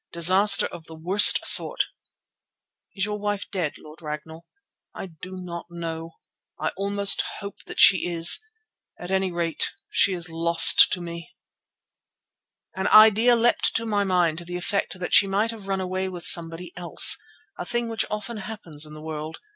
"Disaster 0.11 0.65
of 0.65 0.85
the 0.87 0.95
worst 0.95 1.45
sort." 1.45 1.85
"Is 2.95 3.05
your 3.05 3.19
wife 3.19 3.45
dead, 3.51 3.73
Lord 3.77 4.01
Ragnall?" 4.01 4.47
"I 4.95 5.05
do 5.05 5.37
not 5.37 5.67
know. 5.69 6.13
I 6.59 6.69
almost 6.69 7.21
hope 7.39 7.59
that 7.67 7.79
she 7.79 8.07
is. 8.09 8.43
At 8.99 9.11
any 9.11 9.31
rate 9.31 9.73
she 9.91 10.13
is 10.13 10.27
lost 10.27 10.91
to 10.93 11.01
me." 11.01 11.35
An 12.75 12.87
idea 12.87 13.35
leapt 13.35 13.75
to 13.75 13.85
my 13.85 14.03
mind 14.03 14.39
to 14.39 14.45
the 14.45 14.57
effect 14.57 14.97
that 14.99 15.13
she 15.13 15.27
might 15.27 15.51
have 15.51 15.67
run 15.67 15.79
away 15.79 16.09
with 16.09 16.25
somebody 16.25 16.73
else, 16.75 17.15
a 17.59 17.63
thing 17.63 17.87
which 17.87 18.03
often 18.09 18.37
happens 18.37 18.87
in 18.87 18.93
the 18.95 19.03
world. 19.03 19.37